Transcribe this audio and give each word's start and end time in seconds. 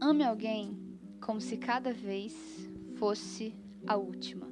Ame 0.00 0.22
alguém 0.22 0.78
como 1.20 1.40
se 1.40 1.56
cada 1.56 1.92
vez 1.92 2.32
fosse 2.94 3.52
a 3.84 3.96
última. 3.96 4.46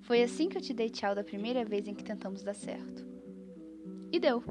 Foi 0.00 0.22
assim 0.22 0.48
que 0.48 0.56
eu 0.56 0.62
te 0.62 0.72
dei 0.72 0.88
tchau 0.88 1.14
da 1.14 1.22
primeira 1.22 1.64
vez 1.66 1.86
em 1.86 1.94
que 1.94 2.02
tentamos 2.02 2.42
dar 2.42 2.54
certo. 2.54 3.06
E 4.10 4.18
deu. 4.18 4.42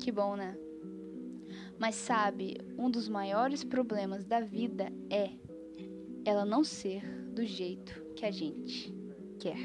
Que 0.00 0.10
bom, 0.10 0.34
né? 0.34 0.56
Mas 1.78 1.94
sabe, 1.94 2.56
um 2.76 2.90
dos 2.90 3.08
maiores 3.08 3.62
problemas 3.62 4.24
da 4.24 4.40
vida 4.40 4.92
é 5.08 5.30
ela 6.24 6.44
não 6.44 6.64
ser 6.64 7.04
do 7.30 7.44
jeito 7.44 8.04
que 8.16 8.26
a 8.26 8.32
gente 8.32 8.92
quer. 9.38 9.58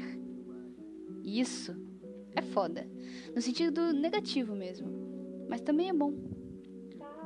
Isso 1.24 1.74
é 2.36 2.42
foda, 2.42 2.88
no 3.34 3.42
sentido 3.42 3.92
negativo 3.92 4.54
mesmo, 4.54 4.88
mas 5.48 5.60
também 5.60 5.88
é 5.88 5.92
bom. 5.92 6.39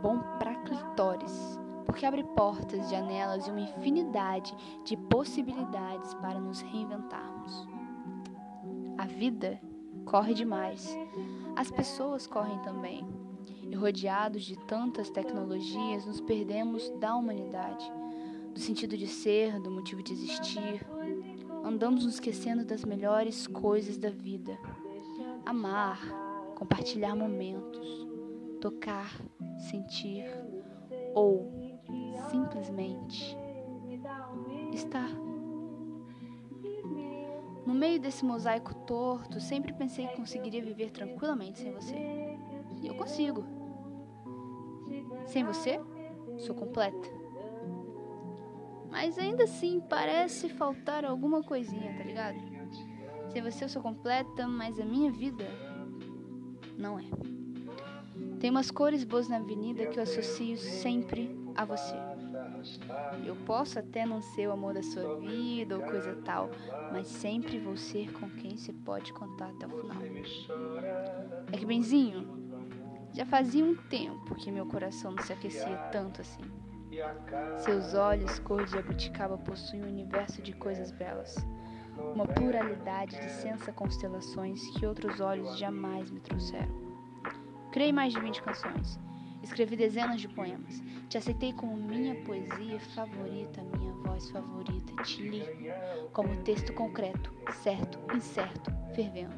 Bom 0.05 0.18
pra 0.39 0.55
clitóris, 0.57 1.59
porque 1.87 2.05
abre 2.05 2.23
portas, 2.23 2.91
janelas 2.91 3.47
e 3.47 3.51
uma 3.51 3.62
infinidade 3.62 4.55
de 4.84 4.98
possibilidades 4.98 6.12
para 6.12 6.38
nos 6.38 6.61
reinventarmos. 6.61 7.66
A 8.98 9.06
vida 9.06 9.59
corre 10.05 10.34
demais, 10.34 10.95
as 11.56 11.70
pessoas 11.70 12.27
correm 12.27 12.59
também. 12.59 13.09
E 13.62 13.75
rodeados 13.75 14.45
de 14.45 14.59
tantas 14.66 15.09
tecnologias, 15.09 16.05
nos 16.05 16.20
perdemos 16.20 16.91
da 17.00 17.16
humanidade, 17.16 17.91
do 18.52 18.61
sentido 18.61 18.98
de 18.98 19.06
ser, 19.06 19.59
do 19.59 19.70
motivo 19.70 20.02
de 20.02 20.12
existir. 20.12 20.86
Andamos 21.64 22.05
nos 22.05 22.16
esquecendo 22.16 22.62
das 22.62 22.84
melhores 22.84 23.47
coisas 23.47 23.97
da 23.97 24.11
vida: 24.11 24.55
amar, 25.47 25.98
compartilhar 26.56 27.16
momentos, 27.16 28.06
tocar, 28.61 29.11
sentir 29.58 30.24
ou 31.14 31.50
simplesmente 32.30 33.36
estar. 34.72 35.08
No 37.66 37.72
meio 37.72 37.98
desse 37.98 38.24
mosaico 38.24 38.74
torto, 38.86 39.41
sempre 39.41 39.72
pensei 39.72 40.06
que 40.06 40.16
conseguiria 40.16 40.62
viver 40.62 40.91
tranquilamente 40.91 41.58
sem 41.61 41.72
você. 41.72 41.94
E 42.83 42.86
eu 42.86 42.94
consigo. 42.94 43.44
Sem 45.27 45.44
você, 45.44 45.80
sou 46.39 46.55
completa. 46.55 47.08
Mas 48.91 49.18
ainda 49.18 49.44
assim 49.44 49.80
parece 49.89 50.48
faltar 50.48 51.05
alguma 51.05 51.42
coisinha, 51.42 51.96
tá 51.96 52.05
ligado? 52.05 52.39
Sem 53.30 53.42
você 53.42 53.64
eu 53.64 53.68
sou 53.68 53.83
completa, 53.83 54.46
mas 54.46 54.78
a 54.78 54.84
minha 54.84 55.11
vida 55.11 55.44
não 56.78 56.98
é. 56.98 57.33
Tem 58.45 58.50
umas 58.50 58.70
cores 58.70 59.05
boas 59.05 59.27
na 59.27 59.39
avenida 59.39 59.87
que 59.87 59.98
eu 59.98 60.03
associo 60.03 60.59
sempre 60.59 61.34
a 61.55 61.64
você. 61.64 61.97
Eu 63.25 63.34
posso 63.47 63.78
até 63.78 64.05
não 64.05 64.20
ser 64.20 64.47
o 64.48 64.53
amor 64.53 64.75
da 64.75 64.83
sua 64.83 65.17
vida 65.17 65.75
ou 65.75 65.83
coisa 65.83 66.14
tal, 66.27 66.51
mas 66.92 67.06
sempre 67.06 67.59
vou 67.59 67.75
ser 67.75 68.12
com 68.12 68.28
quem 68.28 68.59
você 68.59 68.70
pode 68.70 69.14
contar 69.14 69.48
até 69.48 69.67
o 69.67 69.70
final. 69.70 69.97
É 71.51 71.56
que, 71.56 71.64
benzinho, 71.64 72.28
já 73.14 73.25
fazia 73.25 73.64
um 73.64 73.77
tempo 73.89 74.34
que 74.34 74.53
meu 74.53 74.67
coração 74.67 75.12
não 75.12 75.23
se 75.23 75.33
aquecia 75.33 75.79
tanto 75.91 76.20
assim. 76.20 76.45
Seus 77.56 77.95
olhos, 77.95 78.39
cor 78.41 78.67
de 78.67 78.73
jabuticaba, 78.73 79.39
possuem 79.39 79.84
um 79.84 79.89
universo 79.89 80.42
de 80.42 80.53
coisas 80.53 80.91
belas. 80.91 81.34
Uma 82.14 82.27
pluralidade 82.27 83.19
de 83.19 83.31
sensa 83.31 83.73
constelações 83.73 84.61
que 84.77 84.84
outros 84.84 85.19
olhos 85.19 85.56
jamais 85.56 86.11
me 86.11 86.20
trouxeram. 86.20 86.94
Criei 87.75 87.92
mais 87.92 88.12
de 88.12 88.20
20 88.20 88.41
canções. 88.41 89.00
Escrevi 89.42 89.75
dezenas 89.75 90.20
de 90.20 90.28
poemas. 90.28 90.80
Te 91.08 91.19
aceitei 91.19 91.53
como 91.53 91.77
minha 91.77 92.14
poesia 92.22 92.78
favorita, 92.94 93.64
minha 93.77 93.92
voz 93.94 94.30
favorita. 94.30 95.03
Te 95.03 95.20
li 95.20 95.42
como 96.12 96.36
texto 96.45 96.72
concreto, 96.72 97.33
certo, 97.64 97.98
incerto, 98.14 98.70
fervendo. 98.95 99.35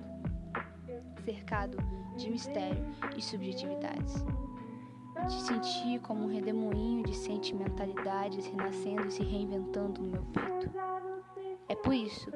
Cercado 1.25 1.79
de 2.19 2.31
mistério 2.31 2.85
e 3.17 3.23
subjetividades. 3.23 4.23
Te 5.29 5.41
senti 5.41 5.99
como 6.01 6.25
um 6.25 6.29
redemoinho 6.31 7.05
de 7.05 7.17
sentimentalidades 7.17 8.45
renascendo 8.49 9.07
e 9.07 9.13
se 9.13 9.23
reinventando 9.23 10.03
no 10.03 10.09
meu 10.11 10.23
peito. 10.25 10.71
É 11.71 11.75
por 11.75 11.95
isso 11.95 12.31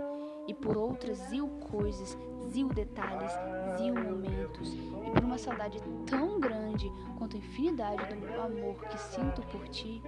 e 0.50 0.54
por 0.54 0.76
outras 0.76 1.16
zil 1.28 1.46
coisas, 1.70 2.18
zil 2.48 2.68
detalhes, 2.70 3.30
zil 3.78 3.94
momentos, 3.94 4.74
e 4.74 5.10
por 5.12 5.22
uma 5.22 5.38
saudade 5.38 5.80
tão 6.04 6.40
grande 6.40 6.90
quanto 7.16 7.36
a 7.36 7.38
infinidade 7.38 8.04
do 8.12 8.16
meu 8.16 8.42
amor 8.42 8.74
que 8.88 8.98
sinto 8.98 9.42
por 9.42 9.68
ti, 9.68 10.02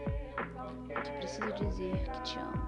que 1.04 1.10
preciso 1.12 1.52
dizer 1.52 2.10
que 2.10 2.22
te 2.22 2.38
amo. 2.40 2.60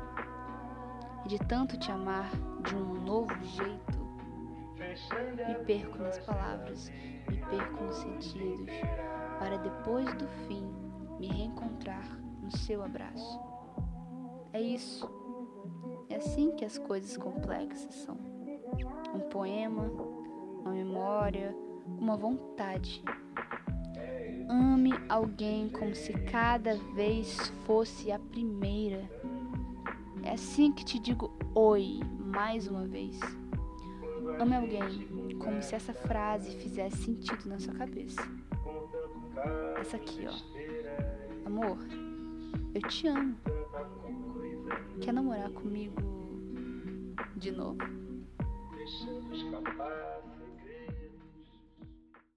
E 1.25 1.29
de 1.31 1.39
tanto 1.41 1.77
te 1.77 1.91
amar 1.91 2.31
de 2.63 2.77
um 2.77 2.95
novo 3.03 3.35
jeito, 3.43 3.99
me 5.49 5.55
perco 5.65 5.99
nas 5.99 6.21
palavras, 6.21 6.93
me 7.29 7.39
perco 7.39 7.83
nos 7.83 7.97
sentidos, 7.97 8.71
para 9.41 9.57
depois 9.57 10.15
do 10.15 10.29
fim 10.47 10.65
me 11.19 11.27
reencontrar 11.27 12.07
no 12.41 12.57
seu 12.57 12.85
abraço. 12.85 13.41
É 14.53 14.61
isso. 14.61 15.34
É 16.15 16.19
assim 16.19 16.53
que 16.53 16.65
as 16.65 16.79
coisas 16.79 17.17
complexas 17.17 17.93
são. 17.93 18.17
Um 19.13 19.19
poema, 19.19 19.83
uma 20.61 20.71
memória, 20.71 21.53
uma 21.85 22.17
vontade. 22.17 23.03
Ame 24.49 24.93
alguém 25.09 25.69
como 25.71 25.93
se 25.93 26.13
cada 26.13 26.77
vez 26.95 27.37
fosse 27.67 28.13
a 28.13 28.19
primeira. 28.21 29.11
É 30.23 30.31
assim 30.31 30.71
que 30.71 30.85
te 30.85 31.01
digo 31.01 31.37
oi 31.53 31.99
mais 32.21 32.69
uma 32.69 32.87
vez. 32.87 33.19
Ame 34.39 34.55
alguém 34.55 35.37
como 35.39 35.61
se 35.61 35.75
essa 35.75 35.93
frase 35.93 36.53
fizesse 36.59 36.99
sentido 36.99 37.49
na 37.49 37.59
sua 37.59 37.75
cabeça. 37.75 38.23
Essa 39.81 39.97
aqui, 39.97 40.29
ó. 40.29 41.45
Amor, 41.45 41.77
eu 42.73 42.83
te 42.83 43.09
amo. 43.09 43.37
Quer 45.01 45.13
namorar 45.13 45.51
comigo 45.51 45.97
de 47.37 47.53
novo? 47.53 47.79
Deixando 48.77 49.35
escapar 49.35 50.24